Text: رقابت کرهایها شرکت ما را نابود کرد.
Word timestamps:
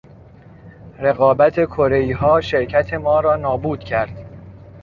رقابت 0.99 1.55
کرهایها 1.65 2.41
شرکت 2.41 2.93
ما 2.93 3.19
را 3.19 3.35
نابود 3.35 3.79
کرد. 3.79 4.25